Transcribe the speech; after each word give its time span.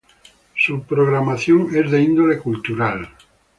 Su 0.55 0.81
programación 0.81 1.75
es 1.75 1.91
de 1.91 2.01
índole 2.01 2.39
cultural. 2.39 3.07